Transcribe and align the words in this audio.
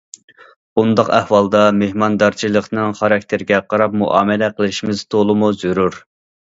بۇنداق 0.79 1.11
ئەھۋالدا، 1.17 1.61
مېھماندارچىلىقنىڭ 1.81 2.97
خاراكتېرىگە 3.03 3.63
قاراپ 3.75 4.03
مۇئامىلە 4.05 4.53
قىلىشىمىز 4.59 5.09
تولىمۇ 5.15 5.57
زۆرۈر. 5.65 6.05